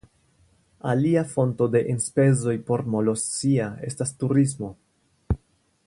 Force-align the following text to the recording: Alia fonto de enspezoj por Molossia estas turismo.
Alia 0.93 1.23
fonto 1.33 1.67
de 1.75 1.81
enspezoj 1.95 2.55
por 2.71 2.85
Molossia 2.95 3.69
estas 3.91 4.15
turismo. 4.25 4.73